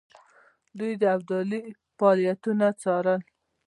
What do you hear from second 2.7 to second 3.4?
څارل.